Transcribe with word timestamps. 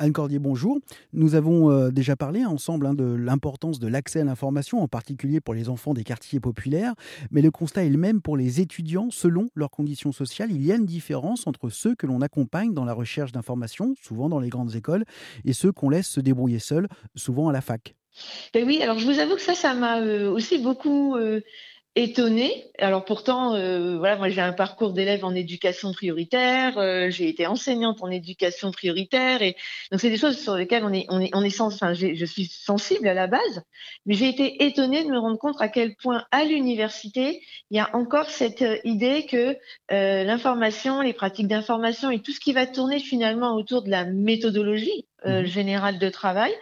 Anne 0.00 0.12
Cordier, 0.12 0.38
bonjour. 0.38 0.78
Nous 1.12 1.34
avons 1.34 1.72
euh, 1.72 1.90
déjà 1.90 2.14
parlé 2.14 2.44
ensemble 2.44 2.86
hein, 2.86 2.94
de 2.94 3.04
l'importance 3.04 3.80
de 3.80 3.88
l'accès 3.88 4.20
à 4.20 4.24
l'information, 4.24 4.80
en 4.80 4.86
particulier 4.86 5.40
pour 5.40 5.54
les 5.54 5.68
enfants 5.68 5.92
des 5.92 6.04
quartiers 6.04 6.38
populaires, 6.38 6.94
mais 7.32 7.42
le 7.42 7.50
constat 7.50 7.84
est 7.84 7.88
le 7.88 7.98
même 7.98 8.22
pour 8.22 8.36
les 8.36 8.60
étudiants 8.60 9.08
selon 9.10 9.48
leurs 9.56 9.70
conditions 9.70 10.12
sociales. 10.12 10.52
Il 10.52 10.64
y 10.64 10.70
a 10.70 10.76
une 10.76 10.86
différence 10.86 11.48
entre 11.48 11.68
ceux 11.68 11.96
que 11.96 12.06
l'on 12.06 12.20
accompagne 12.20 12.74
dans 12.74 12.84
la 12.84 12.92
recherche 12.92 13.32
d'informations, 13.32 13.94
souvent 14.00 14.28
dans 14.28 14.38
les 14.38 14.50
grandes 14.50 14.76
écoles, 14.76 15.04
et 15.44 15.52
ceux 15.52 15.72
qu'on 15.72 15.90
laisse 15.90 16.06
se 16.06 16.20
débrouiller 16.20 16.60
seuls, 16.60 16.86
souvent 17.16 17.48
à 17.48 17.52
la 17.52 17.60
fac. 17.60 17.96
Ben 18.54 18.64
oui, 18.64 18.80
alors 18.82 19.00
je 19.00 19.06
vous 19.06 19.18
avoue 19.18 19.34
que 19.34 19.40
ça, 19.40 19.54
ça 19.54 19.74
m'a 19.74 20.00
euh, 20.00 20.30
aussi 20.30 20.58
beaucoup 20.58 21.16
euh, 21.16 21.40
étonnée. 21.98 22.70
Alors 22.78 23.04
pourtant, 23.04 23.54
euh, 23.54 23.98
voilà, 23.98 24.16
moi 24.16 24.28
j'ai 24.28 24.40
un 24.40 24.52
parcours 24.52 24.92
d'élève 24.92 25.24
en 25.24 25.34
éducation 25.34 25.92
prioritaire, 25.92 26.78
euh, 26.78 27.10
j'ai 27.10 27.28
été 27.28 27.46
enseignante 27.46 28.02
en 28.02 28.10
éducation 28.10 28.70
prioritaire, 28.70 29.42
et 29.42 29.56
donc 29.90 30.00
c'est 30.00 30.10
des 30.10 30.16
choses 30.16 30.38
sur 30.38 30.54
lesquelles 30.54 30.84
on 30.84 30.92
est, 30.92 31.06
on 31.08 31.20
est, 31.20 31.30
on 31.34 31.42
est 31.42 31.50
sens, 31.50 31.74
enfin, 31.74 31.94
je 31.94 32.24
suis 32.24 32.46
sensible 32.46 33.08
à 33.08 33.14
la 33.14 33.26
base, 33.26 33.62
mais 34.06 34.14
j'ai 34.14 34.28
été 34.28 34.64
étonnée 34.64 35.04
de 35.04 35.10
me 35.10 35.18
rendre 35.18 35.38
compte 35.38 35.56
à 35.60 35.68
quel 35.68 35.96
point 35.96 36.24
à 36.30 36.44
l'université 36.44 37.42
il 37.70 37.76
y 37.76 37.80
a 37.80 37.94
encore 37.94 38.30
cette 38.30 38.62
euh, 38.62 38.78
idée 38.84 39.26
que 39.26 39.56
euh, 39.92 40.24
l'information, 40.24 41.00
les 41.00 41.12
pratiques 41.12 41.48
d'information 41.48 42.10
et 42.10 42.20
tout 42.20 42.32
ce 42.32 42.40
qui 42.40 42.52
va 42.52 42.66
tourner 42.66 43.00
finalement 43.00 43.54
autour 43.54 43.82
de 43.82 43.90
la 43.90 44.04
méthodologie 44.04 45.06
euh, 45.26 45.42
mmh. 45.42 45.46
générale 45.46 45.98
de 45.98 46.08
travail, 46.08 46.52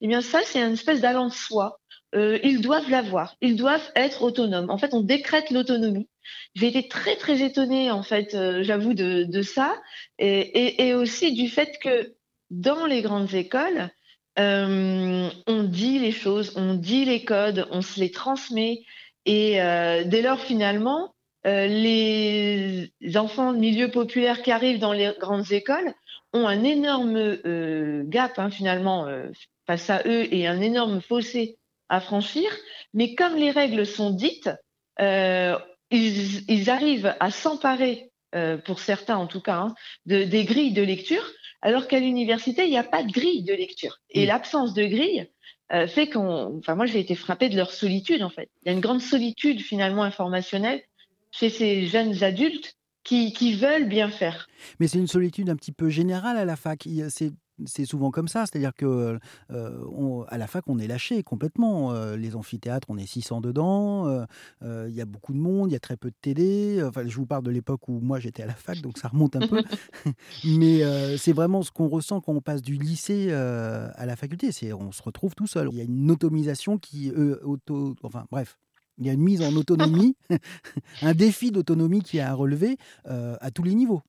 eh 0.00 0.06
bien 0.06 0.20
ça 0.20 0.40
c'est 0.44 0.60
une 0.60 0.72
espèce 0.74 1.00
d'allant 1.00 1.26
de 1.26 1.32
soi 1.32 1.80
euh, 2.14 2.38
ils 2.44 2.60
doivent 2.60 2.88
l'avoir, 2.90 3.36
ils 3.40 3.56
doivent 3.56 3.90
être 3.96 4.22
autonomes. 4.22 4.70
En 4.70 4.78
fait, 4.78 4.94
on 4.94 5.00
décrète 5.00 5.50
l'autonomie. 5.50 6.08
J'ai 6.54 6.68
été 6.68 6.88
très 6.88 7.16
très 7.16 7.42
étonnée 7.42 7.90
en 7.90 8.02
fait, 8.02 8.34
euh, 8.34 8.62
j'avoue 8.62 8.94
de, 8.94 9.42
ça, 9.42 9.74
et, 10.18 10.94
aussi 10.94 11.32
du 11.32 11.48
fait 11.48 11.78
que 11.82 12.14
dans 12.50 12.86
les 12.86 13.02
grandes 13.02 13.34
écoles, 13.34 13.90
euh, 14.38 15.28
on 15.46 15.62
dit 15.64 15.98
les 15.98 16.12
choses, 16.12 16.52
on 16.56 16.74
dit 16.74 17.04
les 17.04 17.24
codes, 17.24 17.66
on 17.70 17.82
se 17.82 17.98
les 17.98 18.10
transmet, 18.10 18.82
et 19.26 19.54
dès 20.06 20.22
lors 20.22 20.40
finalement, 20.40 21.14
les 21.44 22.90
enfants 23.16 23.52
de 23.52 23.58
milieu 23.58 23.90
populaire 23.90 24.42
qui 24.42 24.52
arrivent 24.52 24.78
dans 24.78 24.92
les 24.92 25.12
grandes 25.18 25.50
écoles 25.50 25.94
ont 26.32 26.46
un 26.46 26.62
énorme 26.62 27.36
gap 28.04 28.38
hein, 28.38 28.50
finalement 28.50 29.06
face 29.66 29.90
à 29.90 30.02
eux 30.06 30.32
et 30.32 30.46
un 30.46 30.60
énorme 30.60 31.00
fossé 31.00 31.58
à 31.88 32.00
franchir, 32.00 32.50
mais 32.92 33.14
comme 33.14 33.36
les 33.36 33.50
règles 33.50 33.86
sont 33.86 34.10
dites, 34.10 34.50
euh, 35.00 35.58
ils, 35.90 36.50
ils, 36.50 36.70
arrivent 36.70 37.14
à 37.20 37.30
s'emparer, 37.30 38.10
euh, 38.34 38.56
pour 38.56 38.80
certains 38.80 39.16
en 39.16 39.26
tout 39.26 39.40
cas, 39.40 39.56
hein, 39.56 39.74
de, 40.06 40.24
des 40.24 40.44
grilles 40.44 40.72
de 40.72 40.82
lecture, 40.82 41.24
alors 41.62 41.88
qu'à 41.88 41.98
l'université, 41.98 42.64
il 42.64 42.70
n'y 42.70 42.78
a 42.78 42.84
pas 42.84 43.02
de 43.02 43.12
grille 43.12 43.42
de 43.42 43.54
lecture. 43.54 44.00
Et 44.10 44.24
mmh. 44.24 44.28
l'absence 44.28 44.74
de 44.74 44.84
grille 44.84 45.30
euh, 45.72 45.86
fait 45.86 46.08
qu'on... 46.08 46.58
Enfin, 46.58 46.74
moi, 46.74 46.86
j'ai 46.86 47.00
été 47.00 47.14
frappée 47.14 47.48
de 47.48 47.56
leur 47.56 47.72
solitude, 47.72 48.22
en 48.22 48.28
fait. 48.28 48.50
Il 48.62 48.68
y 48.68 48.70
a 48.70 48.74
une 48.74 48.80
grande 48.80 49.00
solitude, 49.00 49.60
finalement, 49.60 50.02
informationnelle 50.02 50.82
chez 51.30 51.48
ces 51.48 51.86
jeunes 51.86 52.22
adultes 52.22 52.74
qui, 53.02 53.32
qui, 53.32 53.54
veulent 53.54 53.88
bien 53.88 54.08
faire. 54.08 54.46
Mais 54.78 54.88
c'est 54.88 54.98
une 54.98 55.06
solitude 55.06 55.48
un 55.48 55.56
petit 55.56 55.72
peu 55.72 55.88
générale 55.88 56.36
à 56.36 56.44
la 56.44 56.56
fac. 56.56 56.86
C'est 57.08 57.32
c'est 57.66 57.84
souvent 57.84 58.10
comme 58.10 58.28
ça, 58.28 58.44
c'est-à-dire 58.46 58.74
que 58.74 59.18
euh, 59.50 59.84
on, 59.92 60.22
à 60.28 60.38
la 60.38 60.46
fac, 60.46 60.64
on 60.66 60.78
est 60.78 60.86
lâché 60.86 61.22
complètement. 61.22 61.92
Euh, 61.92 62.16
les 62.16 62.36
amphithéâtres, 62.36 62.88
on 62.90 62.98
est 62.98 63.06
600 63.06 63.40
dedans. 63.40 64.08
Il 64.62 64.66
euh, 64.66 64.90
y 64.90 65.00
a 65.00 65.04
beaucoup 65.04 65.32
de 65.32 65.38
monde, 65.38 65.70
il 65.70 65.72
y 65.72 65.76
a 65.76 65.80
très 65.80 65.96
peu 65.96 66.10
de 66.10 66.16
télé. 66.20 66.82
Enfin, 66.82 67.06
je 67.06 67.16
vous 67.16 67.26
parle 67.26 67.44
de 67.44 67.50
l'époque 67.50 67.88
où 67.88 68.00
moi 68.00 68.18
j'étais 68.18 68.42
à 68.42 68.46
la 68.46 68.54
fac, 68.54 68.80
donc 68.80 68.98
ça 68.98 69.08
remonte 69.08 69.36
un 69.36 69.46
peu. 69.46 69.62
Mais 70.44 70.82
c'est 71.16 71.32
vraiment 71.32 71.62
ce 71.62 71.70
qu'on 71.70 71.88
ressent 71.88 72.20
quand 72.20 72.32
on 72.32 72.40
passe 72.40 72.62
du 72.62 72.74
lycée 72.74 73.32
à 73.32 74.06
la 74.06 74.16
faculté. 74.16 74.52
C'est 74.52 74.72
on 74.72 74.92
se 74.92 75.02
retrouve 75.02 75.34
tout 75.34 75.46
seul. 75.46 75.68
Il 75.72 75.78
y 75.78 75.80
a 75.80 75.84
une 75.84 76.10
automisation 76.10 76.78
qui, 76.78 77.12
auto, 77.42 77.94
enfin 78.02 78.26
bref. 78.30 78.58
Il 78.98 79.06
y 79.06 79.10
a 79.10 79.12
une 79.12 79.22
mise 79.22 79.42
en 79.42 79.52
autonomie, 79.56 80.16
un 81.02 81.14
défi 81.14 81.50
d'autonomie 81.50 82.02
qui 82.02 82.18
est 82.18 82.20
à 82.20 82.32
relever 82.32 82.76
à 83.04 83.50
tous 83.50 83.62
les 83.62 83.74
niveaux. 83.74 84.02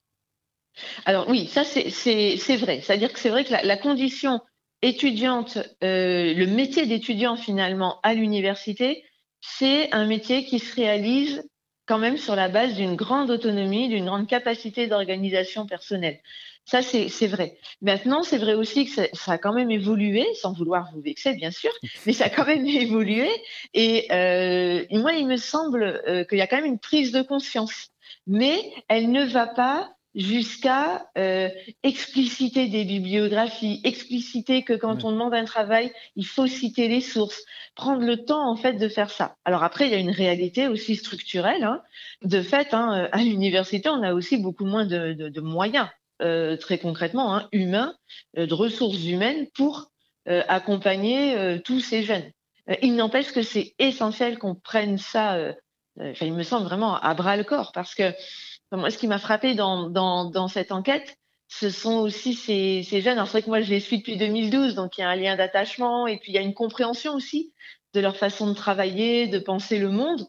Alors 1.06 1.30
oui, 1.30 1.48
ça 1.48 1.64
c'est 1.64 2.58
vrai. 2.58 2.82
C'est-à-dire 2.82 3.14
que 3.14 3.20
c'est 3.20 3.30
vrai 3.30 3.44
que 3.44 3.52
la, 3.52 3.78
condition 3.78 4.42
étudiante, 4.82 5.58
euh, 5.84 6.34
le 6.34 6.46
métier 6.48 6.86
d'étudiant 6.86 7.38
finalement 7.38 8.00
à 8.04 8.14
l'université, 8.14 9.04
c'est 9.42 9.92
un 9.94 10.06
métier 10.06 10.46
qui 10.46 10.60
se 10.60 10.76
réalise 10.76 11.44
quand 11.86 12.00
même 12.00 12.18
sur 12.18 12.36
la 12.36 12.50
base 12.50 12.74
d'une 12.76 12.96
grande 12.96 13.30
autonomie, 13.30 13.90
d'une 13.90 14.06
grande 14.06 14.28
capacité 14.28 14.88
d'organisation 14.88 15.68
personnelle. 15.68 16.20
Ça, 16.66 16.82
c'est 16.82 17.28
vrai. 17.28 17.60
Maintenant, 17.82 18.24
c'est 18.24 18.40
vrai 18.40 18.56
aussi 18.56 18.86
que 18.88 19.08
ça, 19.14 19.32
a 19.32 19.38
quand 19.38 19.54
même 19.54 19.70
évolué, 19.70 20.26
sans 20.34 20.52
vouloir 20.52 20.90
vous 20.94 21.02
vexer, 21.02 21.34
bien 21.34 21.52
sûr, 21.52 21.72
mais 22.06 22.14
ça 22.14 22.26
a 22.26 22.30
quand 22.30 22.46
même 22.46 22.66
évolué. 22.66 23.30
Et, 23.76 24.08
euh, 24.12 24.84
moi, 24.92 25.14
il 25.14 25.28
me 25.28 25.38
semble 25.38 26.02
euh, 26.08 26.24
qu'il 26.24 26.40
y 26.40 26.42
a 26.42 26.48
quand 26.48 26.58
même 26.58 26.66
une 26.66 26.80
prise 26.80 27.12
de 27.12 27.22
conscience. 27.22 27.90
Mais 28.26 28.74
elle 28.88 29.12
ne 29.12 29.24
va 29.24 29.46
pas 29.46 29.95
jusqu'à 30.16 31.06
euh, 31.18 31.50
expliciter 31.84 32.68
des 32.68 32.86
bibliographies, 32.86 33.82
expliciter 33.84 34.64
que 34.64 34.74
quand 34.74 35.04
on 35.04 35.12
demande 35.12 35.34
un 35.34 35.46
travail, 35.46 35.92
il 36.16 36.26
faut 36.26 36.48
citer 36.48 36.88
les 36.88 37.02
sources, 37.02 37.44
prendre 37.76 38.04
le 38.04 38.24
temps 38.24 38.50
en 38.50 38.56
fait 38.56 38.74
de 38.74 38.88
faire 38.88 39.12
ça. 39.12 39.36
Alors 39.46 39.64
après, 39.64 39.88
il 39.88 39.92
y 39.92 39.96
a 39.96 40.00
une 40.00 40.12
réalité 40.12 40.68
aussi 40.68 40.96
structurelle. 40.96 41.64
Hein. 41.64 41.82
De 42.24 42.42
fait, 42.42 42.74
hein, 42.74 43.10
à 43.12 43.18
l'université, 43.20 43.90
on 43.90 44.02
a 44.04 44.14
aussi 44.14 44.38
beaucoup 44.38 44.66
moins 44.66 44.86
de, 44.86 45.14
de, 45.14 45.30
de 45.30 45.42
moyens, 45.42 45.90
euh, 46.22 46.56
très 46.56 46.78
concrètement, 46.78 47.36
hein, 47.36 47.50
humains, 47.52 47.94
euh, 48.38 48.48
de 48.48 48.54
ressources 48.54 49.04
humaines 49.06 49.48
pour 49.54 49.92
euh, 50.28 50.42
accompagner 50.48 51.38
euh, 51.38 51.60
tous 51.60 51.82
ces 51.82 52.02
jeunes. 52.02 52.32
Euh, 52.70 52.76
il 52.82 52.96
n'empêche 52.96 53.32
que 53.32 53.44
c'est 53.44 53.76
essentiel 53.78 54.40
qu'on 54.40 54.56
prenne 54.56 54.98
ça, 54.98 55.38
enfin, 56.00 56.26
il 56.26 56.34
me 56.34 56.44
semble 56.44 56.66
vraiment 56.66 56.96
à 56.96 57.14
bras 57.14 57.38
le 57.38 57.44
corps, 57.44 57.72
parce 57.74 57.94
que 57.94 58.12
moi, 58.78 58.90
ce 58.90 58.98
qui 58.98 59.08
m'a 59.08 59.20
frappé 59.20 59.56
dans, 59.56 60.48
cette 60.48 60.72
enquête, 60.72 61.18
ce 61.48 61.70
sont 61.70 61.98
aussi 62.00 62.34
ces, 62.34 62.84
jeunes. 62.84 63.14
Alors, 63.14 63.28
c'est 63.28 63.34
vrai 63.34 63.42
que 63.44 63.50
moi, 63.50 63.62
je 63.62 63.70
les 63.70 63.80
suis 63.80 64.00
depuis 64.00 64.18
2012, 64.18 64.76
donc 64.76 64.98
il 64.98 65.02
y 65.02 65.04
a 65.04 65.10
un 65.10 65.16
lien 65.16 65.36
d'attachement 65.36 66.08
et 66.08 66.18
puis 66.18 66.32
il 66.32 66.36
y 66.36 66.38
a 66.38 66.42
une 66.42 66.54
compréhension 66.54 67.14
aussi 67.14 67.54
de 67.94 68.02
leur 68.02 68.18
façon 68.18 68.48
de 68.48 68.54
travailler, 68.54 69.28
de 69.28 69.40
penser 69.40 69.80
le 69.80 69.90
monde. 69.90 70.28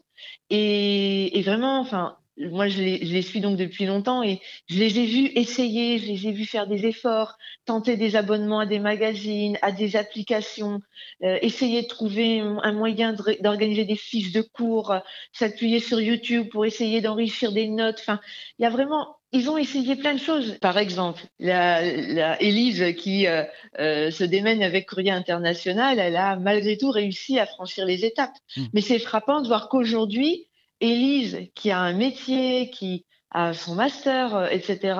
Et 0.49 1.41
vraiment, 1.43 1.79
enfin, 1.79 2.17
moi, 2.37 2.67
je 2.67 2.81
les, 2.81 3.05
je 3.05 3.13
les, 3.13 3.21
suis 3.21 3.41
donc 3.41 3.57
depuis 3.57 3.85
longtemps 3.85 4.23
et 4.23 4.39
je 4.67 4.77
les 4.77 4.99
ai 4.99 5.05
vus 5.05 5.31
essayer, 5.35 5.97
je 5.97 6.05
les 6.05 6.27
ai 6.27 6.31
vus 6.31 6.45
faire 6.45 6.67
des 6.67 6.85
efforts, 6.85 7.37
tenter 7.65 7.97
des 7.97 8.15
abonnements 8.15 8.59
à 8.59 8.65
des 8.65 8.79
magazines, 8.79 9.57
à 9.61 9.71
des 9.71 9.95
applications, 9.95 10.81
euh, 11.23 11.37
essayer 11.41 11.81
de 11.83 11.87
trouver 11.87 12.39
un 12.39 12.71
moyen 12.71 13.15
d'organiser 13.41 13.85
des 13.85 13.95
fiches 13.95 14.31
de 14.31 14.41
cours, 14.41 14.91
euh, 14.91 14.99
s'appuyer 15.33 15.79
sur 15.79 15.99
YouTube 15.99 16.49
pour 16.49 16.65
essayer 16.65 17.01
d'enrichir 17.01 17.51
des 17.51 17.67
notes. 17.67 17.97
Enfin, 17.99 18.19
il 18.59 18.63
y 18.63 18.65
a 18.65 18.69
vraiment 18.69 19.17
ils 19.33 19.49
ont 19.49 19.57
essayé 19.57 19.95
plein 19.95 20.13
de 20.13 20.19
choses. 20.19 20.57
Par 20.61 20.77
exemple, 20.77 21.21
la, 21.39 21.81
la 21.83 22.41
Élise 22.41 22.95
qui 22.95 23.27
euh, 23.27 23.43
euh, 23.79 24.09
se 24.09 24.23
démène 24.23 24.63
avec 24.63 24.87
Courrier 24.87 25.11
International, 25.11 25.99
elle 25.99 26.15
a 26.15 26.37
malgré 26.37 26.77
tout 26.77 26.91
réussi 26.91 27.37
à 27.37 27.45
franchir 27.45 27.85
les 27.85 28.05
étapes. 28.05 28.35
Mmh. 28.55 28.65
Mais 28.73 28.81
c'est 28.81 28.99
frappant 28.99 29.41
de 29.41 29.47
voir 29.47 29.67
qu'aujourd'hui, 29.67 30.47
Élise, 30.81 31.49
qui 31.55 31.71
a 31.71 31.79
un 31.79 31.93
métier, 31.93 32.69
qui 32.69 33.05
a 33.31 33.53
son 33.53 33.75
master, 33.75 34.35
euh, 34.35 34.47
etc., 34.47 34.99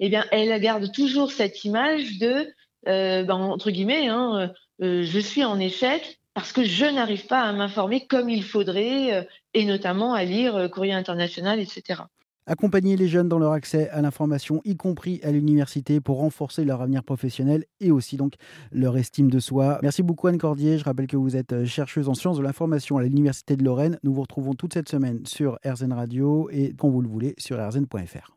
eh 0.00 0.08
bien, 0.08 0.24
elle 0.30 0.58
garde 0.60 0.90
toujours 0.92 1.32
cette 1.32 1.64
image 1.64 2.18
de, 2.18 2.48
euh, 2.88 3.22
ben, 3.24 3.34
entre 3.34 3.70
guillemets, 3.70 4.08
hein, 4.08 4.52
euh, 4.82 5.02
je 5.02 5.18
suis 5.18 5.44
en 5.44 5.58
échec 5.58 6.20
parce 6.34 6.52
que 6.52 6.64
je 6.64 6.84
n'arrive 6.84 7.26
pas 7.26 7.40
à 7.40 7.52
m'informer 7.52 8.06
comme 8.06 8.28
il 8.28 8.44
faudrait, 8.44 9.14
euh, 9.14 9.22
et 9.54 9.64
notamment 9.64 10.12
à 10.12 10.24
lire 10.24 10.54
euh, 10.56 10.68
Courrier 10.68 10.92
international, 10.92 11.60
etc. 11.60 12.02
Accompagner 12.46 12.96
les 12.96 13.08
jeunes 13.08 13.28
dans 13.28 13.38
leur 13.38 13.52
accès 13.52 13.88
à 13.90 14.00
l'information, 14.02 14.60
y 14.64 14.76
compris 14.76 15.20
à 15.24 15.32
l'université, 15.32 16.00
pour 16.00 16.18
renforcer 16.18 16.64
leur 16.64 16.80
avenir 16.80 17.02
professionnel 17.02 17.64
et 17.80 17.90
aussi 17.90 18.16
donc 18.16 18.34
leur 18.70 18.96
estime 18.96 19.30
de 19.30 19.40
soi. 19.40 19.78
Merci 19.82 20.02
beaucoup 20.02 20.28
Anne 20.28 20.38
Cordier. 20.38 20.78
Je 20.78 20.84
rappelle 20.84 21.08
que 21.08 21.16
vous 21.16 21.36
êtes 21.36 21.52
euh, 21.52 21.66
chercheuse 21.66 22.08
en 22.08 22.14
sciences 22.14 22.38
de 22.38 22.42
l'information 22.42 22.98
à 22.98 23.02
l'Université 23.02 23.56
de 23.56 23.64
Lorraine. 23.64 23.98
Nous 24.04 24.14
vous 24.14 24.22
retrouvons 24.22 24.54
toute 24.54 24.74
cette 24.74 24.88
semaine 24.88 25.26
sur 25.26 25.58
RZN 25.66 25.92
Radio 25.92 26.48
et 26.50 26.72
quand 26.78 26.88
vous 26.88 27.02
le 27.02 27.08
voulez 27.08 27.34
sur 27.38 27.58
rzn.fr. 27.58 28.35